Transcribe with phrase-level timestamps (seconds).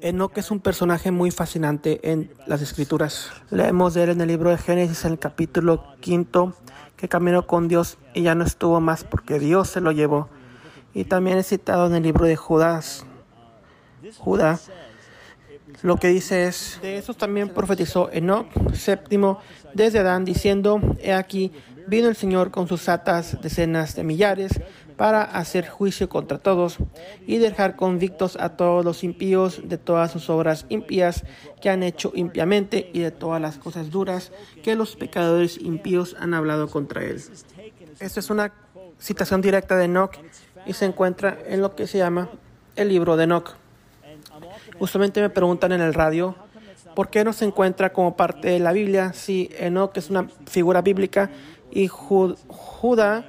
[0.00, 3.30] Enoch es un personaje muy fascinante en las escrituras.
[3.50, 6.54] Leemos de él en el libro de Génesis en el capítulo quinto
[6.96, 10.28] que caminó con Dios y ya no estuvo más porque Dios se lo llevó.
[10.94, 13.04] Y también es citado en el libro de Judas.
[14.18, 14.58] Judá.
[15.82, 19.40] Lo que dice es, de eso también profetizó Enoch séptimo
[19.72, 21.52] desde Adán diciendo, he aquí,
[21.86, 24.60] vino el Señor con sus satas decenas de millares
[24.96, 26.78] para hacer juicio contra todos
[27.26, 31.24] y dejar convictos a todos los impíos de todas sus obras impías
[31.60, 36.34] que han hecho impiamente y de todas las cosas duras que los pecadores impíos han
[36.34, 37.22] hablado contra él.
[38.00, 38.52] Esta es una
[39.00, 40.16] citación directa de Enoch
[40.66, 42.30] y se encuentra en lo que se llama
[42.76, 43.56] el libro de Enoch.
[44.78, 46.34] Justamente me preguntan en el radio
[46.94, 50.80] por qué no se encuentra como parte de la Biblia si Enoch es una figura
[50.82, 51.30] bíblica
[51.74, 53.24] y Judá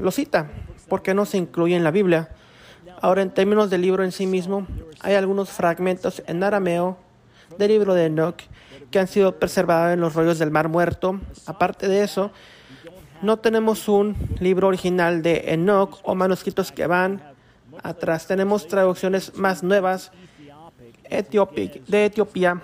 [0.00, 0.50] lo cita.
[0.88, 2.28] ¿Por qué no se incluye en la Biblia?
[3.00, 4.66] Ahora, en términos del libro en sí mismo,
[5.00, 6.98] hay algunos fragmentos en arameo
[7.58, 8.42] del libro de Enoch
[8.90, 11.20] que han sido preservados en los rollos del Mar Muerto.
[11.46, 12.30] Aparte de eso,
[13.22, 17.22] no tenemos un libro original de Enoch o manuscritos que van
[17.82, 18.26] atrás.
[18.26, 20.10] Tenemos traducciones más nuevas
[21.08, 22.62] de Etiopía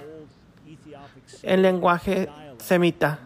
[1.42, 2.28] en lenguaje
[2.58, 3.20] semita.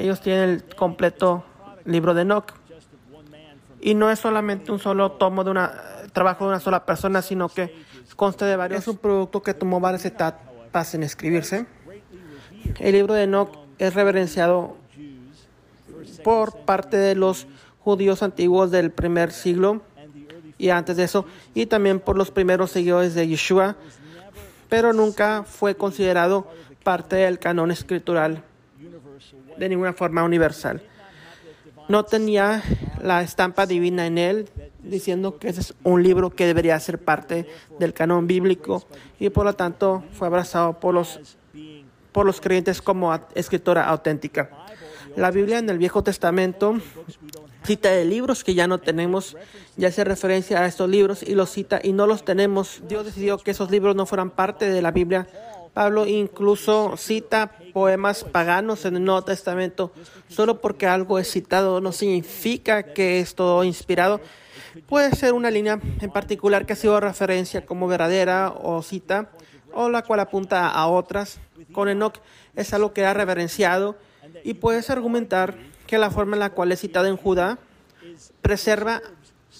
[0.00, 1.44] Ellos tienen el completo
[1.84, 2.52] libro de Enoch.
[3.82, 5.72] Y no es solamente un solo tomo de una
[6.12, 7.74] trabajo de una sola persona, sino que
[8.16, 8.80] consta de varios.
[8.80, 11.66] Es un producto que tomó varias etapas en escribirse.
[12.78, 14.76] El libro de Enoch es reverenciado
[16.24, 17.46] por parte de los
[17.80, 19.82] judíos antiguos del primer siglo
[20.58, 23.76] y antes de eso, y también por los primeros seguidores de Yeshua,
[24.68, 26.46] pero nunca fue considerado
[26.84, 28.44] parte del canon escritural
[29.58, 30.82] de ninguna forma universal
[31.90, 32.62] no tenía
[33.02, 34.48] la estampa divina en él,
[34.80, 37.48] diciendo que ese es un libro que debería ser parte
[37.80, 38.84] del canon bíblico
[39.18, 41.18] y por lo tanto fue abrazado por los,
[42.12, 44.50] por los creyentes como escritora auténtica.
[45.16, 46.76] La Biblia en el Viejo Testamento
[47.64, 49.36] cita de libros que ya no tenemos,
[49.76, 52.82] ya hace referencia a estos libros y los cita y no los tenemos.
[52.88, 55.26] Dios decidió que esos libros no fueran parte de la Biblia
[55.74, 59.92] Pablo incluso cita poemas paganos en el Nuevo Testamento.
[60.28, 64.20] Solo porque algo es citado no significa que es todo inspirado.
[64.88, 69.30] Puede ser una línea en particular que ha sido referencia como verdadera o cita,
[69.72, 71.38] o la cual apunta a otras.
[71.72, 72.18] Con Enoch
[72.56, 73.96] es algo que ha reverenciado
[74.44, 75.56] y puedes argumentar
[75.86, 77.58] que la forma en la cual es citado en Judá
[78.42, 79.02] preserva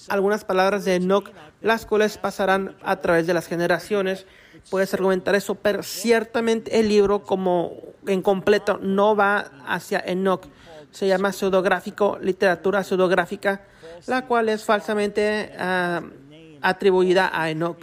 [0.07, 1.29] algunas palabras de Enoch,
[1.61, 4.25] las cuales pasarán a través de las generaciones
[4.69, 7.73] puedes argumentar eso, pero ciertamente el libro como
[8.05, 10.45] en completo no va hacia Enoch.
[10.91, 13.61] Se llama pseudográfico, literatura pseudográfica,
[14.07, 16.01] la cual es falsamente ah,
[16.61, 17.79] atribuida a Enoch.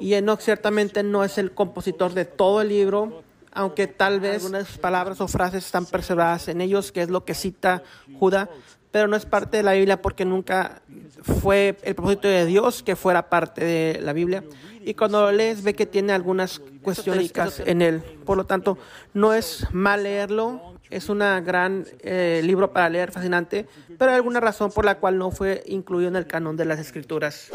[0.00, 4.78] Y Enoch ciertamente no es el compositor de todo el libro, aunque tal vez algunas
[4.78, 7.82] palabras o frases están preservadas en ellos, que es lo que cita
[8.18, 8.48] Judá,
[8.98, 10.82] pero no es parte de la Biblia porque nunca
[11.22, 14.42] fue el propósito de Dios que fuera parte de la Biblia.
[14.84, 17.32] Y cuando lo lees ve que tiene algunas cuestiones
[17.64, 18.02] en él.
[18.26, 18.76] Por lo tanto,
[19.14, 24.40] no es mal leerlo, es un gran eh, libro para leer, fascinante, pero hay alguna
[24.40, 27.52] razón por la cual no fue incluido en el canon de las escrituras.